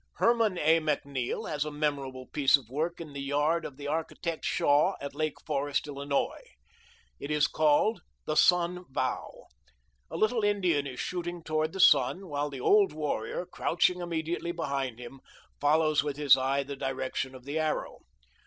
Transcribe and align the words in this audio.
Hermon 0.15 0.57
A. 0.57 0.79
MacNeil 0.79 1.47
has 1.47 1.63
a 1.63 1.69
memorable 1.69 2.25
piece 2.25 2.57
of 2.57 2.69
work 2.71 2.99
in 2.99 3.13
the 3.13 3.21
yard 3.21 3.65
of 3.65 3.77
the 3.77 3.85
architect 3.85 4.43
Shaw, 4.43 4.95
at 4.99 5.13
Lake 5.13 5.39
Forest, 5.45 5.85
Illinois. 5.87 6.41
It 7.19 7.29
is 7.29 7.45
called 7.45 8.01
"The 8.25 8.33
Sun 8.33 8.85
Vow." 8.89 9.43
A 10.09 10.17
little 10.17 10.43
Indian 10.43 10.87
is 10.87 10.99
shooting 10.99 11.43
toward 11.43 11.71
the 11.71 11.79
sun, 11.79 12.27
while 12.29 12.49
the 12.49 12.59
old 12.61 12.93
warrior, 12.93 13.45
crouching 13.45 14.01
immediately 14.01 14.51
behind 14.51 14.97
him, 14.97 15.19
follows 15.59 16.03
with 16.03 16.17
his 16.17 16.35
eye 16.35 16.63
the 16.63 16.75
direction 16.75 17.35
of 17.35 17.45
the 17.45 17.59
arrow. 17.59 17.99